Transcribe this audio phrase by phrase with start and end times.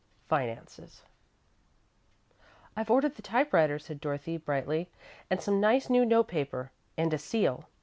[0.23, 1.03] IV Finances
[2.75, 4.89] "I've ordered the typewriter," said Dorothy, brightly,
[5.29, 7.67] "and some nice new note paper, and a seal.